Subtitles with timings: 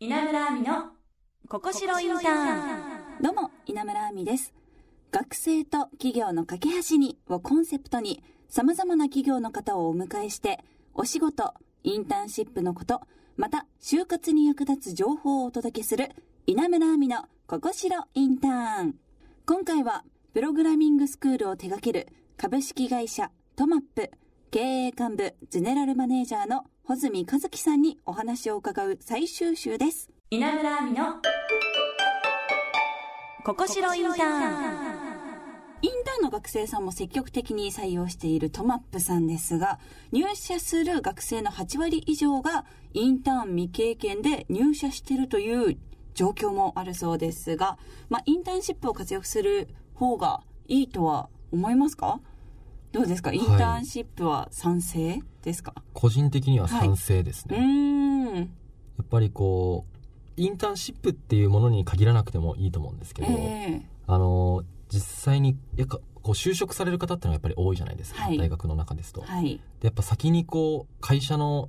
[0.00, 0.92] 稲村亜美の
[1.48, 4.54] ここしろインターンどうも、稲村亜美です。
[5.10, 10.60] 学生と企業の架け橋にをコンセプトに、様々な企業の方をお迎えして、
[10.94, 13.00] お仕事、インターンシップのこと、
[13.36, 16.10] また、就活に役立つ情報をお届けする、
[16.46, 18.94] 稲村亜美のここしろインターン。
[19.46, 22.06] 今回は、プログラミングスクールを手掛ける
[22.36, 24.12] 株式会社トマップ
[24.52, 30.08] 経営幹部ゼネラルマネージャーの穂積和樹さんにお話を伺う最終週です。
[30.30, 31.16] 稲村亜美の
[33.44, 34.20] ここしろインターン
[35.82, 39.78] インターンの学生さんも積極的に採用しているトマップさんですが、
[40.12, 42.64] 入社する学生の8割以上が
[42.94, 45.76] インターン未経験で入社しているという
[46.14, 47.76] 状況もあるそうですが、
[48.08, 52.22] まあ、インターンシップを活用する方がいいとは思いますか？
[52.92, 53.32] どうですか？
[53.32, 58.36] インターンシップは賛成ですか、個人的には賛成ですうね、ーん。
[58.36, 58.42] や
[59.02, 68.38] っぱりこうインターンシップっていうものに限らなくてもいいと思うんですけど、えあの実際にやっぱこう就職される方っていうのはやっぱり多いじゃないですか、はい。
[68.38, 69.60] 大学の中ですと、えはい。
[69.80, 71.68] でやっぱ先にこう会社の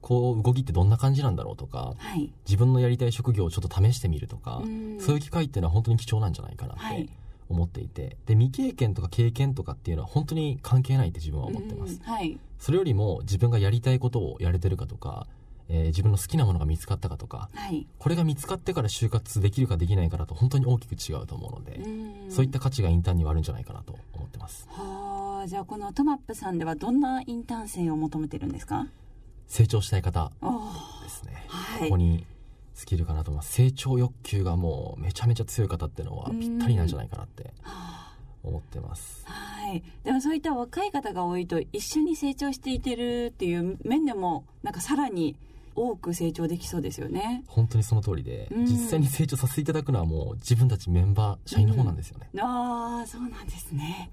[0.00, 2.32] こう動きってどんな感じなんだろうとかはい。
[2.46, 4.98] 自分のやりたい職業をちょっと試してみるとか、うん。
[4.98, 7.10] そういう機会っていうのは本当に貴重なんじゃないかなってはい。
[7.50, 12.38] 思っていて、で未経験とか経験とかっていうのは本当に関係ないって自分は思ってます、うんはい。
[12.58, 15.26] それよりも自分がやりたいことをやれてるかとか、
[15.68, 17.86] えー自分の好きなものが見つかったかとかはい。
[17.98, 24.68] これが見つかってから就活できるかできないかだと本当に大きく違うと思うので、うんそういった価値がインターンにはあるんじゃないかなと思ってます。
[24.70, 28.86] はあ、じゃあこのトマップさんではどんなインターン生を求めてるんですか？
[29.46, 30.30] 成長したい方
[31.02, 31.82] ですね、はい。
[31.82, 32.24] ここに
[32.74, 33.30] 尽きるかなと。
[33.30, 38.12] 思います成長欲求がもうめちゃめちゃ強い方っていうのはぴったりなんじゃないかなっては
[38.42, 39.24] 思ってます。
[39.26, 39.82] あはい。
[40.02, 45.36] でもそういった若い方が多いと一緒に成長していってるっていう面でもなんかさらに
[45.76, 47.44] 多く成長できそうですよね。
[47.46, 48.64] 本当にその通りで、うん。
[48.64, 54.10] 実際に成長させていただくのはもう自分たちメンバー社員の方なんですよね、ああ、そうなんですね。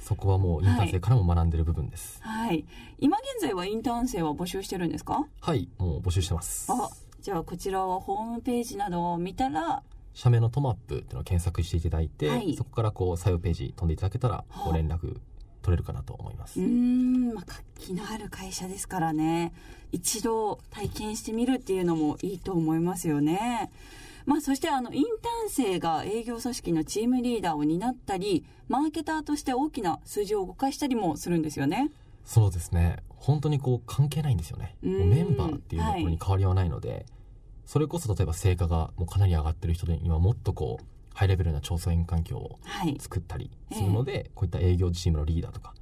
[0.00, 2.20] そこはもうインターン生からも学んでる部分です。
[2.22, 2.64] はい。
[2.98, 5.26] 今現在はインターン生は募集してるんですか？
[5.40, 6.70] はいもう募集してます。
[6.70, 6.90] あ、
[7.20, 9.82] じゃあこちらはホームページなどを見たら、
[10.14, 15.18] 社名のトマップっていうのを検索していただいて、はいそこからこう採用ページ飛んでいただけたらはあご連絡
[15.62, 19.52] 取れるかなと思います、うーん、まあ、活気のある会社ですからね。
[19.92, 23.70] 一度体験してみるっていうのもいいと思いますよね。
[24.24, 31.90] まあ、そしてあの、インターン生が営業組織のチームリーダーを担ったり、マーケターとして大きな数字を動かしたりもするんですよね。
[32.32, 32.98] そうですね。
[33.08, 34.76] 本当にこう関係ないんですよね。
[34.82, 37.04] メンバーっていうところに変わりはないので、
[37.66, 42.96] それこそ例えば成果がもうかなり上がってる人にはもっとこうハイレベルな調査員環境をはい。
[43.00, 45.74] 作ったりするので、こういった営業チームのリーダーとか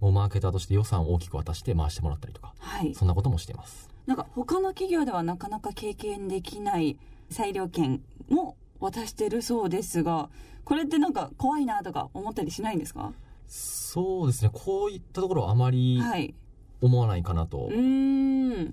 [0.00, 2.94] もうマーケターとして予算を大きく渡して回してもらったりとかはい。
[2.94, 3.90] そんなこともしています。
[4.06, 6.96] なんか他の企業ではなかなか経験できない
[7.28, 8.00] 裁量権
[8.30, 10.30] も渡してるそうですが、
[10.64, 13.12] これってなんか怖いなとか思ったりしないんですか？
[13.50, 16.34] そうですねこういったところはあまりはい。
[16.80, 17.68] 思わないかなと。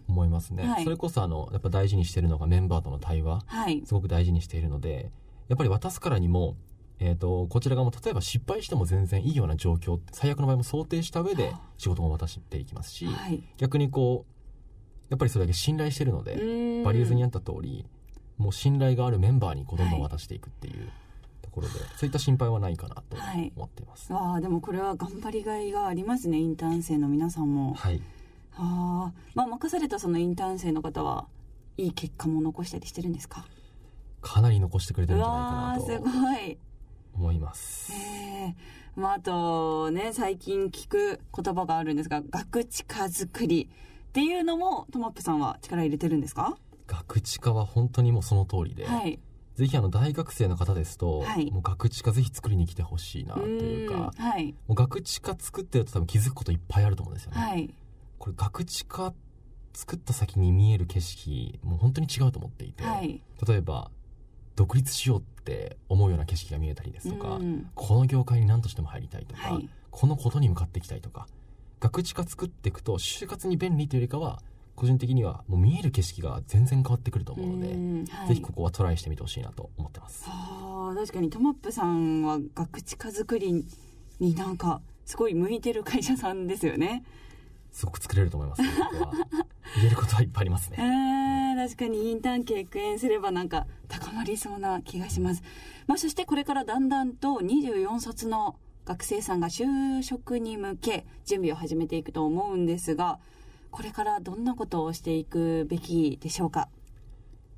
[0.08, 3.82] 思いますね、はいそれこそあのやっぱ大事にしているのがメンバーとの対話はい。
[3.86, 5.12] すごく大事にしているので
[5.50, 6.56] やっぱり渡すからにも、
[7.00, 13.44] えー、とこちら側も例えば失敗しても全然いいような状況最悪の場合も想定した上ではあ仕事も渡していきますし、はい。
[13.58, 14.38] 逆にこう
[15.10, 16.34] やっぱりそれだけ信頼してるので、
[16.84, 17.86] バリエーズにあった通り
[18.38, 21.07] もう信頼があるメンバーにどんどん渡していくっていうと
[21.58, 23.52] ころで、そういった心配はないかなとはい。
[23.56, 24.14] 思っています。
[24.14, 27.74] ああでもこれは頑張りがいがありますねインターン生の皆さんも。
[27.74, 28.02] はい、
[28.56, 29.14] ああ。
[29.34, 31.28] まあ任されたそのインターン生の方は
[31.78, 33.46] いい結果も残したりしてるんですか？
[34.22, 36.58] かなり残してくれてうるんじゃないかなとごい。
[37.16, 37.92] 思います。
[37.94, 38.56] ええ。
[38.96, 43.70] まああとね最近聞く言葉があるんですが学知化作り
[44.10, 46.58] っていうのもトマップさんは力入れてるんですか？
[46.88, 49.20] 学知化は本当にもうその通りで、はい
[49.58, 51.50] ぜひあの大学生の方ですと、はい。
[51.50, 54.54] もう学知化ぜひ作りに来てほしいなというかはい。
[54.68, 57.38] もう学知化作ってると多分気づくこといっぱいあると思うんですよね。
[57.42, 57.74] はい。
[58.20, 59.16] これ学知化
[59.74, 63.20] 作った先に見える景色もう本当に違うと思っていて、はい。
[63.48, 63.90] 例えば
[64.56, 67.68] 独立しようって思うような景色が見えたりですとか、うん。
[67.74, 69.68] この業界に何としても入りたいとか、はい。
[69.90, 71.26] このことに向かっていきたいとか
[71.80, 74.44] 学知化作っていくと就活に便利というよりかは
[74.78, 80.26] 個人的にはもう見える景色が全然変わってくると思うので、うんはいぜひここはトライしてみてほしいなと思ってます。
[80.28, 83.66] あー確かにトマップさんは学知化作り
[84.20, 87.04] になんかすごい向いてる会社さんですよね。
[87.72, 89.14] すごく作れると思います、ね、ここは
[89.76, 91.56] 言えることはいっぱいありますえね。
[91.58, 95.42] ー、確かにインターン経験すればなんか高まりそうな気がします。
[95.88, 103.20] まあそしてこれからだんだんと24卒の学生さんが就職に向け準備を始めていくと思うんですが、
[103.72, 106.70] これからどんなことをしていくべきでしょうか？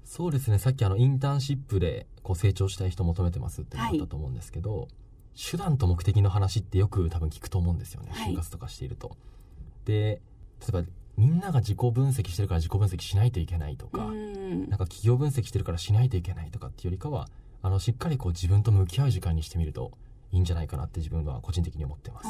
[0.04, 0.60] そうですね。
[0.60, 4.88] さっきあのインターンシップでこう成長したい人求めてますってのがあったと思うんですけど、
[5.36, 8.10] 手段と目的の話ってよく多分聞くと思うんですよね。
[8.12, 8.34] はい。
[8.34, 9.16] 就活とかしていると。
[9.86, 10.22] で
[10.62, 10.84] 例えば
[11.16, 14.70] みんなが自己分析してるから自己分析しないといけないとか、うん。
[14.70, 17.28] なんか企業分析してるからしないといけないとかっていうよりかは
[17.62, 19.92] あのしっかりこう自分と向き合う時間にしてみると
[20.32, 22.28] いいんじゃないかなって自分は個人的に思ってます。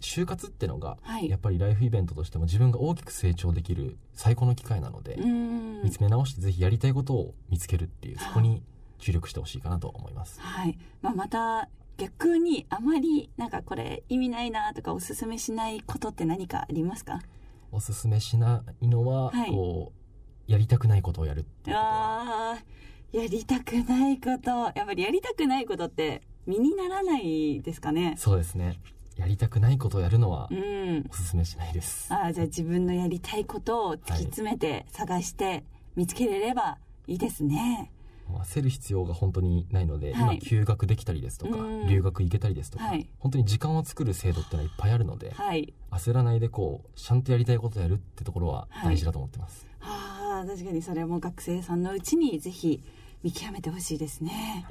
[0.00, 1.28] 就活ってのがはい。
[1.28, 5.82] やっぱりライフイベントとしても自分が大きく成長できる最高の機会なので、うん。
[5.82, 8.62] 見つめ直してぜひやりたいことを見つけるっていうそこに
[8.98, 10.40] 注力してほしいかなと思います。
[10.40, 17.20] はい、まあ、また逆にあまりなんかこれ意味ないなとかおすすめしないことって何かありますか？
[17.72, 19.50] おすすめしないのは、はい。
[19.50, 19.92] こ
[20.48, 24.50] うやりたくないことをやるっていあーやりたくないこと。
[24.50, 28.14] やっぱりやりたくないことって身にならないですかね？
[28.16, 28.80] そうですね
[29.20, 31.04] やりたくないことをやるのはうん。
[31.10, 32.12] おすすめしないです。
[32.12, 35.64] あーじゃあ自分のやりたいことを突き詰めて探して
[35.94, 37.90] 見つけれればいいですね、
[38.28, 40.36] 焦る必要が本当にないので、はい。
[40.36, 41.86] 今休学できたりですとかうん。
[41.86, 43.08] 留学行けたりですとか、はい。
[43.18, 45.74] 本当に時間を作る制度ってのはいっぱいあるのではい。
[45.90, 49.66] 焦らないでこうちゃんとやりたいことをやるってところは大事だと思ってます。
[49.80, 52.82] あー確かにそれも学生さんのうちにぜひ
[53.22, 54.64] 見極めてほしいですね、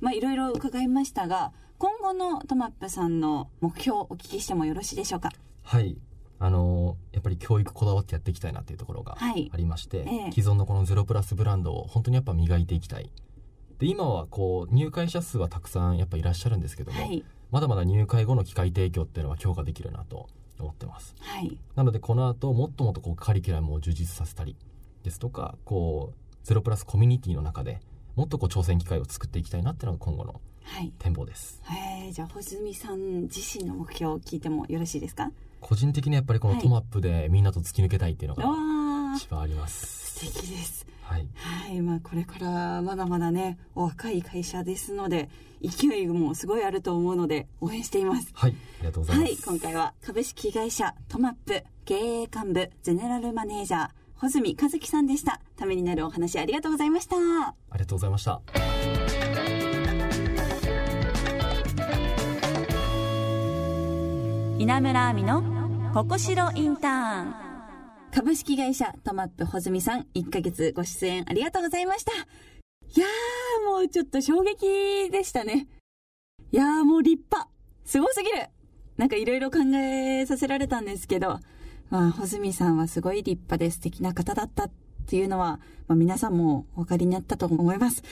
[0.00, 5.30] まあいろいろ伺いましたが今後のトマップさんの目標をお聞きしてもよろしいでしょうか？
[5.62, 5.96] はい。
[6.40, 9.50] あのーやっぱり教育こだわってやっていきたいなっていうところがはい。
[9.52, 10.32] ありまして、ええ。
[10.32, 13.10] 既存のこのゼロプラスブランドを本当にやっぱ磨いていきたい。
[13.78, 17.24] で今はこう入会者数はたくさんやっぱいらっしゃるんですけども、はい。
[17.52, 20.28] まだまだ入会後の機会提供っていうのは強化できるなと
[20.58, 21.14] 思ってます。
[21.20, 21.56] はい。
[21.76, 24.56] なのでこの後もっともっとこうカリキュラムを充実させたり
[25.04, 27.80] ですとかこうゼロプラスコミュニティの中で
[28.16, 30.40] もっとこう挑戦機会を作っていきたいなっていうのが今後のはい
[30.98, 31.60] 展望です。
[31.64, 31.74] は
[32.06, 35.30] いじゃあ穂積さん自身の目標を聞いてもよろしいですか？
[35.60, 36.62] 個人的にやっぱりこのはい。
[36.62, 38.44] トマップでみんなと突き抜けたいっていうのが
[39.16, 40.20] 一番あります。
[40.20, 40.86] 素敵です。
[41.02, 41.28] はい。
[41.34, 41.80] はい。
[41.80, 45.28] まあこれからまだまだねお若い会社ですので
[45.62, 48.30] 勢いもすごいあると思うので応援しています。
[48.32, 48.50] はい。
[48.50, 55.40] ありがとうございまはい、す、今回は株式会社トマップ経営幹部ゼネラルマネージャー穂積和樹さんでした。
[55.56, 57.16] ためになるお話ありがとうございました。
[57.16, 58.40] ありがとうございました
[64.70, 65.42] 稲村亜美の
[65.92, 67.34] ここしろインターン。
[68.14, 72.12] 株式会社トマップ穂積さん1ヶ月ご出演ありがとうございました。
[72.12, 72.16] い
[72.94, 75.66] やーもうちょっと衝撃でしたね。
[76.52, 77.50] いやーもう立派。
[77.84, 78.46] すごすぎる。
[78.96, 81.40] なんかいろいろ考えさせられたんですけど
[81.90, 84.70] まあ穂積さんはすごい立派で素敵な方だったっ
[85.08, 85.58] ていうのは、
[85.88, 88.04] まあ、皆さんもお分かりになったと思います。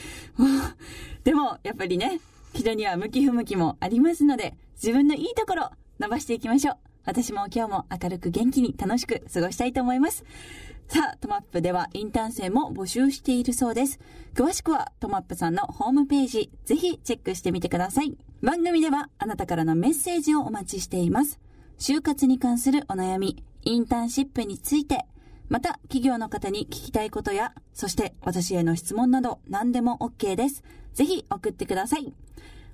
[1.23, 2.19] でもやっぱりね
[2.53, 6.75] 人には向き不向きもありますので自分のいいところ伸ばしていきましょう
[7.05, 10.23] 私も今日も明るく元気に楽しく過ごしたいと思います
[10.87, 13.99] さあ、トマップではインターン生も募集しているそうです。
[14.33, 18.17] 詳しくはトマップさんのホームページ、ぜひチェックしてみてください。
[18.41, 21.39] 番組ではあなたからのメッセージをお待ちしています。
[21.77, 25.05] 就活に関するお悩み、インターンシップについて、
[25.47, 30.63] また企業の方に聞きたいことや、そして私への質問など何でも OK です。
[30.95, 32.11] ぜひ送ってください。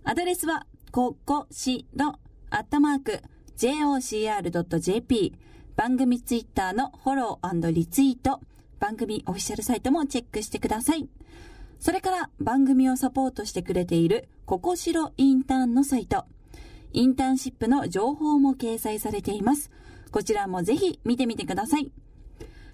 [0.05, 2.17] アドレスは、ここしろ、
[2.51, 3.21] アットマーク、
[3.57, 5.33] jocr.jp、
[5.75, 8.39] 番組ツイッターのフォローリツイート、
[8.79, 11.09] 番組オフィシャルサイトもチェックしてください。
[11.79, 16.25] それから番組をサポートしてくれているココシロインターンのサイト、
[16.93, 19.71] インターンシップの情報も掲載されています。
[20.11, 21.91] こちらもぜひ見てみてください。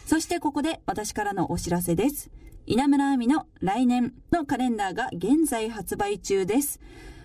[0.06, 2.30] そしてここで私からのお知らせです。
[2.68, 6.80] 稲村亜美の来年のカレンダーが現在発売中です。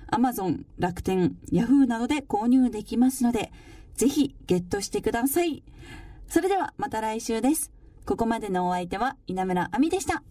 [0.08, 3.52] アマゾン、楽天、ヤフーなどで購入できますので、
[3.96, 5.62] ぜひゲットしてください。
[6.28, 7.72] それではまた来週です。
[8.04, 10.22] ここまでのお相手は稲村亜美でした。